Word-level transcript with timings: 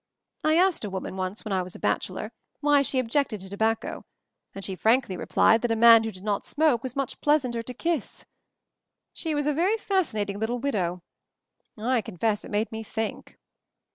I 0.43 0.55
asked 0.55 0.83
a 0.83 0.89
wo 0.89 0.99
man 0.99 1.15
once— 1.15 1.45
when 1.45 1.51
I 1.53 1.61
was 1.61 1.75
a 1.75 1.79
bachelor— 1.79 2.31
why 2.61 2.81
she 2.81 2.97
objected 2.97 3.39
to 3.41 3.49
tobacco, 3.51 4.03
and 4.55 4.65
she 4.65 4.75
frankly 4.75 5.15
replied 5.15 5.61
that 5.61 5.69
a 5.69 5.75
man 5.75 6.03
who 6.03 6.09
did 6.09 6.23
not 6.23 6.43
smoke 6.43 6.81
was 6.81 6.95
much 6.95 7.21
pleasanter 7.21 7.61
to 7.61 7.73
kiss 7.75 8.23
I 8.25 8.25
She 9.13 9.35
was 9.35 9.45
a 9.45 9.53
very 9.53 9.77
fascinat 9.77 10.27
ing 10.31 10.39
little 10.39 10.57
widow— 10.57 11.03
I 11.77 12.01
confess 12.01 12.43
it 12.43 12.49
made 12.49 12.71
me 12.71 12.81
think." 12.81 13.37